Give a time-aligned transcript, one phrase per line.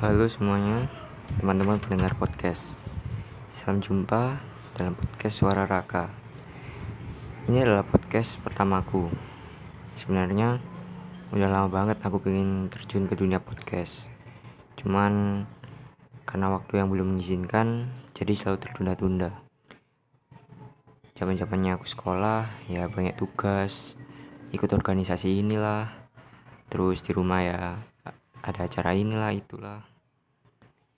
[0.00, 0.88] Halo semuanya,
[1.36, 2.80] teman-teman pendengar podcast.
[3.52, 4.40] Salam jumpa
[4.72, 6.08] dalam podcast Suara Raka.
[7.44, 9.12] Ini adalah podcast pertamaku.
[10.00, 10.56] Sebenarnya
[11.36, 14.08] udah lama banget aku pengen terjun ke dunia podcast.
[14.80, 15.44] Cuman
[16.24, 19.36] karena waktu yang belum mengizinkan, jadi selalu tertunda-tunda.
[21.12, 24.00] Zaman-zamannya aku sekolah, ya banyak tugas,
[24.48, 25.92] ikut organisasi inilah,
[26.72, 27.60] terus di rumah ya
[28.40, 29.84] ada acara inilah itulah.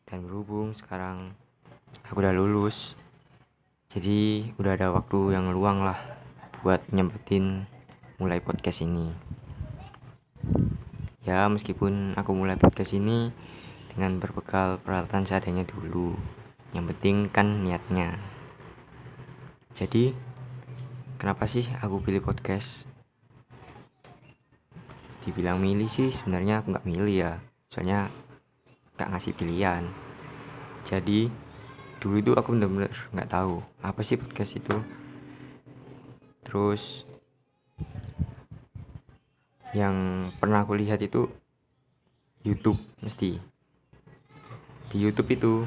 [0.07, 1.35] Dan berhubung sekarang
[2.07, 2.95] aku udah lulus
[3.93, 6.01] jadi udah ada waktu yang luang lah
[6.65, 7.69] buat nyempetin
[8.17, 9.13] mulai podcast ini.
[11.29, 13.29] Ya meskipun aku mulai podcast ini
[13.93, 16.17] dengan berbekal peralatan seadanya dulu
[16.73, 18.17] yang penting kan niatnya.
[19.77, 20.17] Jadi
[21.21, 22.89] kenapa sih aku pilih podcast
[25.23, 27.33] dibilang milih sih sebenarnya aku nggak milih ya.
[27.71, 28.11] Soalnya
[28.99, 29.83] nggak ngasih pilihan.
[30.83, 31.31] Jadi
[32.03, 34.77] dulu itu aku bener-bener nggak tahu apa sih podcast itu.
[36.43, 37.07] Terus
[39.73, 41.31] yang pernah aku lihat itu
[42.43, 43.39] YouTube mesti.
[44.93, 45.65] Di YouTube itu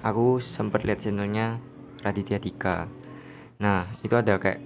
[0.00, 1.60] aku sempat lihat channelnya
[2.00, 2.88] Raditya Dika.
[3.60, 4.62] Nah itu ada kayak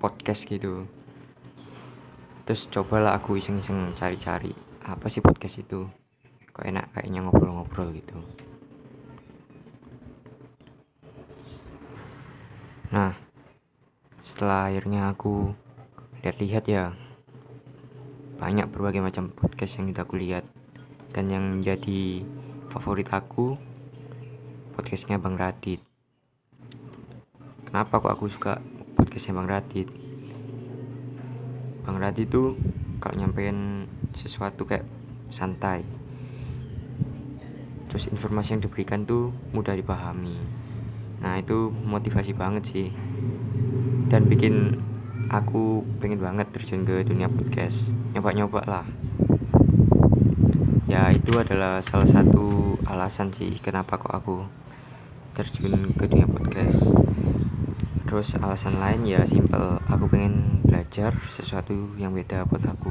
[0.00, 0.97] podcast gitu
[2.48, 5.84] terus cobalah aku iseng-iseng cari-cari apa sih podcast itu.
[6.48, 8.16] Kok enak kayaknya ngobrol-ngobrol gitu.
[12.88, 13.12] Nah
[14.24, 15.52] setelah akhirnya aku
[16.24, 16.96] lihat-lihat ya
[18.40, 20.48] banyak berbagai macam podcast yang udah aku lihat.
[21.12, 22.24] Dan yang menjadi
[22.72, 23.60] favorit aku
[24.72, 25.84] podcastnya Bang Radit.
[27.68, 28.56] Kenapa kok aku suka
[28.96, 30.07] podcastnya Bang Radit
[31.88, 32.52] Bang Radi tuh
[33.00, 34.84] kalau nyampein sesuatu kayak
[35.32, 35.88] santai.
[37.88, 40.36] Terus informasi yang diberikan tuh mudah dipahami.
[41.24, 42.88] Nah itu motivasi banget sih.
[44.12, 44.76] Dan bikin
[45.32, 47.96] aku pengen banget terjun ke dunia podcast.
[48.12, 48.86] Nyoba-nyoba lah.
[50.92, 54.44] Ya itu adalah salah satu alasan sih kenapa kok aku
[55.32, 56.84] terjun ke dunia podcast.
[58.04, 62.88] Terus alasan lain ya simple aku pengen belajar sesuatu yang beda buat aku.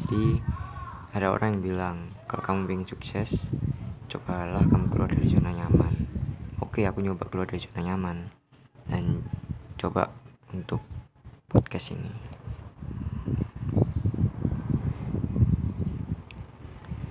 [0.00, 0.40] Jadi
[1.12, 3.36] ada orang yang bilang kalau kamu ingin sukses
[4.08, 5.92] cobalah kamu keluar dari zona nyaman.
[6.64, 8.32] Oke aku nyoba keluar dari zona nyaman
[8.88, 9.20] dan
[9.76, 10.08] coba
[10.56, 10.80] untuk
[11.52, 12.16] podcast ini.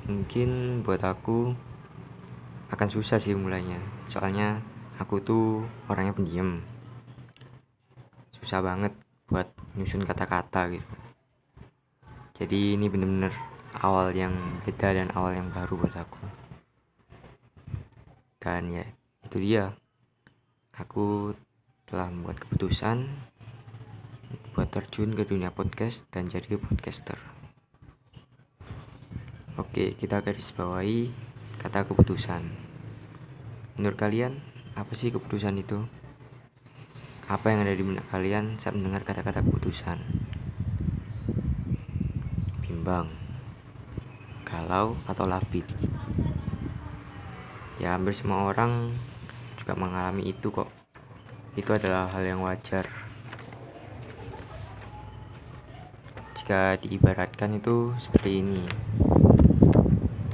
[0.09, 1.53] Mungkin buat aku
[2.73, 3.77] akan susah sih mulainya
[4.09, 4.65] soalnya
[4.97, 6.65] aku tuh orangnya pendiam.
[8.41, 10.93] Susah banget buat nyusun kata-kata gitu.
[12.35, 13.31] Jadi ini bener-bener
[13.79, 16.21] awal yang beda dan awal yang baru buat aku.
[18.39, 18.85] Dan ya
[19.25, 19.73] itu dia.
[20.75, 21.31] Aku
[21.87, 23.07] telah membuat keputusan
[24.51, 27.19] buat terjun ke dunia podcast dan jadi podcaster.
[29.55, 31.15] Oke kita garis bawahi
[31.63, 32.43] kata keputusan.
[33.79, 34.39] Menurut kalian
[34.75, 35.79] apa sih keputusan itu
[37.25, 39.97] apa yang ada di benak kalian saat mendengar kata-kata keputusan?
[42.61, 43.09] Bimbang,
[44.45, 45.65] galau, atau labil?
[47.81, 48.93] Ya, hampir semua orang
[49.57, 50.69] juga mengalami itu kok.
[51.57, 52.85] Itu adalah hal yang wajar.
[56.37, 58.61] Jika diibaratkan itu seperti ini.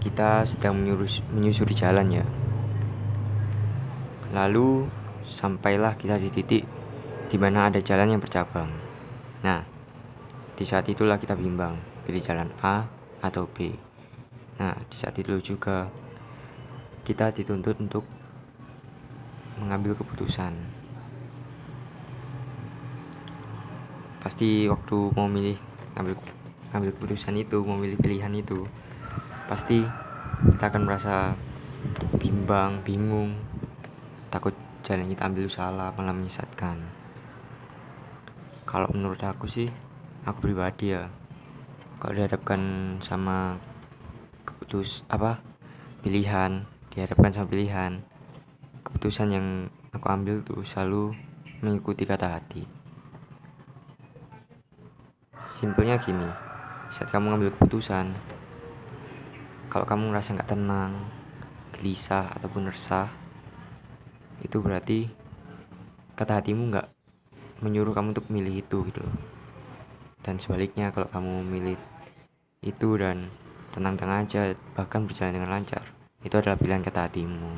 [0.03, 2.25] Kita sedang menyurus, menyusuri jalan ya.
[4.35, 4.91] Lalu
[5.23, 6.80] sampailah kita di titik
[7.31, 8.67] di mana ada jalan yang bercabang.
[9.39, 9.63] Nah,
[10.51, 12.83] di saat itulah kita bimbang, pilih jalan A
[13.23, 13.71] atau B.
[14.59, 15.87] Nah, di saat itu juga
[17.07, 18.03] kita dituntut untuk
[19.63, 20.51] mengambil keputusan.
[24.19, 25.55] Pasti waktu mau milih
[25.95, 26.19] ambil
[26.75, 28.67] ambil keputusan itu, mau milih pilihan itu,
[29.47, 29.87] pasti
[30.51, 31.31] kita akan merasa
[32.19, 33.39] bimbang, bingung,
[34.27, 34.51] takut
[34.83, 37.00] jalan kita ambil salah, malah menyesatkan
[38.71, 39.67] kalau menurut aku sih
[40.23, 41.11] aku pribadi ya
[41.99, 42.61] kalau dihadapkan
[43.03, 43.59] sama
[44.47, 45.43] keputus apa
[45.99, 46.63] pilihan
[46.95, 47.99] dihadapkan sama pilihan
[48.87, 49.47] keputusan yang
[49.91, 51.11] aku ambil tuh selalu
[51.59, 52.63] mengikuti kata hati.
[55.35, 56.31] Simpelnya gini
[56.87, 58.15] saat kamu ngambil keputusan
[59.67, 61.11] kalau kamu ngerasa nggak tenang
[61.75, 63.11] gelisah ataupun resah
[64.43, 65.11] itu berarti
[66.15, 66.87] kata hatimu nggak
[67.61, 69.17] menyuruh kamu untuk milih itu gitu loh.
[70.21, 71.77] Dan sebaliknya kalau kamu milih
[72.61, 73.29] itu dan
[73.73, 75.81] tenang-tenang aja bahkan berjalan dengan lancar
[76.21, 77.53] itu adalah pilihan kata hatimu.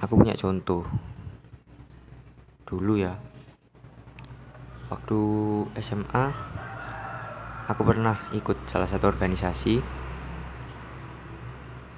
[0.00, 0.88] Aku punya contoh.
[2.64, 3.16] Dulu ya
[4.88, 5.20] waktu
[5.84, 6.24] SMA
[7.68, 9.84] aku pernah ikut salah satu organisasi.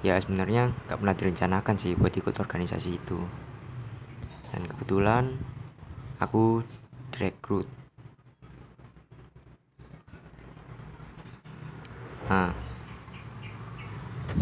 [0.01, 3.21] Ya sebenarnya nggak pernah direncanakan sih buat ikut organisasi itu
[4.51, 5.39] dan kebetulan
[6.19, 6.61] aku
[7.15, 7.65] direkrut.
[12.27, 12.51] Nah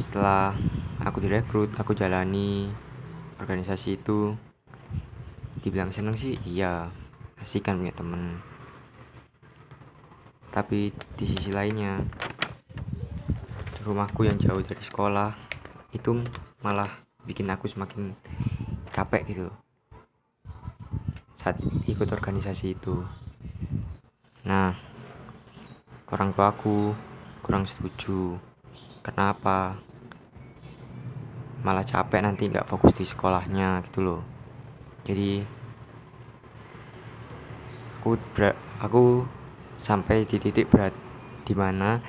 [0.01, 0.57] setelah
[1.05, 2.73] aku direkrut aku jalani
[3.37, 4.33] organisasi itu.
[5.59, 6.89] Dibilang seneng sih iya
[7.37, 8.41] asik kan punya temen.
[10.49, 10.89] Tapi
[11.19, 12.01] di sisi lainnya
[13.85, 15.33] rumahku yang jauh dari sekolah
[15.91, 16.15] itu
[16.61, 16.89] malah
[17.25, 18.13] bikin aku semakin
[18.93, 19.49] capek gitu
[21.39, 21.55] saat
[21.87, 22.99] ikut organisasi itu.
[24.43, 24.75] Nah
[26.11, 26.91] orang tua aku
[27.39, 28.35] kurang setuju.
[28.99, 29.79] Kenapa?
[31.63, 34.21] Malah capek nanti nggak fokus di sekolahnya gitu loh.
[35.07, 35.39] Jadi
[37.99, 39.23] aku ber aku
[39.79, 40.91] sampai di titik berat
[41.47, 42.03] di mana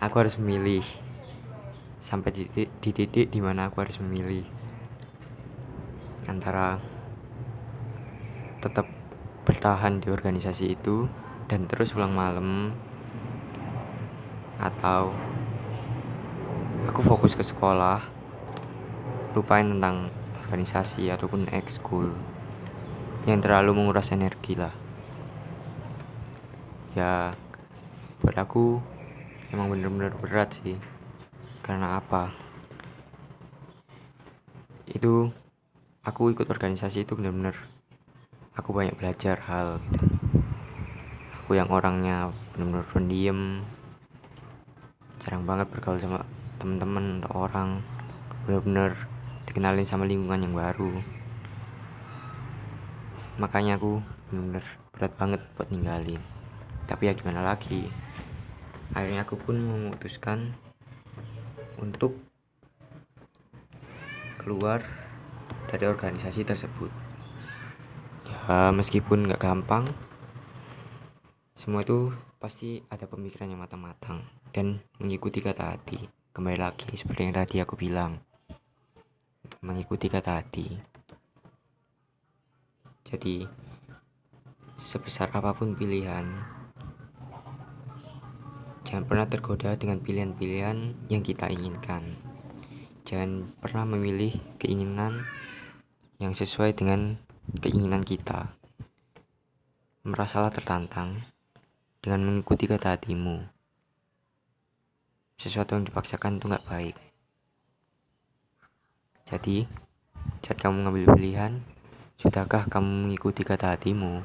[0.00, 0.84] aku harus memilih.
[2.00, 4.48] Sampai di titik di titik di mana aku harus memilih
[6.24, 6.80] antara
[8.60, 8.84] tetap
[9.48, 11.08] bertahan di organisasi itu
[11.48, 12.76] dan terus pulang malam.
[14.60, 15.16] Atau
[16.86, 18.04] aku fokus ke sekolah
[19.32, 20.12] lupain tentang
[20.44, 22.12] organisasi ataupun ekskul
[23.24, 24.74] yang terlalu menguras energi lah.
[26.92, 27.32] Ya
[28.20, 28.82] buat aku
[29.54, 30.76] emang bener-bener berat sih.
[31.64, 32.34] Karena apa?
[34.90, 35.30] Itu
[36.02, 37.54] aku ikut organisasi itu bener-bener
[38.58, 40.02] aku banyak belajar hal gitu.
[41.42, 43.62] Aku yang orangnya bener-bener pendiam.
[45.22, 46.26] Jarang banget bergaul sama
[46.58, 47.70] teman-teman atau orang.
[48.46, 48.94] Bener-bener
[49.46, 50.98] dikenalin sama lingkungan yang baru.
[53.38, 56.22] Makanya aku bener-bener berat banget buat ninggalin.
[56.90, 57.86] Tapi ya gimana lagi?
[58.90, 60.58] Akhirnya aku pun memutuskan
[61.78, 62.18] untuk
[64.42, 64.82] keluar
[65.70, 67.09] dari organisasi tersebut
[68.50, 69.86] ya meskipun nggak gampang
[71.54, 72.10] semua itu
[72.42, 76.02] pasti ada pemikiran yang matang-matang dan mengikuti kata hati.
[76.34, 78.18] Kembali lagi seperti yang tadi aku bilang
[79.62, 80.66] mengikuti kata hati.
[83.06, 83.46] Jadi
[84.82, 86.26] sebesar apa pun pilihan
[88.82, 92.18] jangan pernah tergoda dengan pilihan-pilihan yang kita inginkan.
[93.06, 95.22] Jangan pernah memilih keinginan
[96.18, 98.54] yang sesuai dengan keinginan kita.
[100.06, 101.26] Merasalah tertantang
[101.98, 103.42] dengan mengikuti kata hatimu.
[105.34, 106.96] Sesuatu yang dipaksakan itu nggak baik.
[109.26, 109.66] Jadi,
[110.46, 111.58] saat kamu mengambil pilihan,
[112.14, 114.22] sudahkah kamu mengikuti kata hatimu?